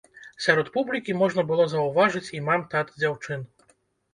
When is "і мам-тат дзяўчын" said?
2.39-3.45